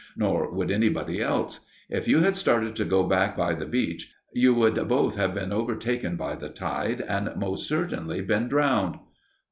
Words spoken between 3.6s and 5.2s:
beach, you would both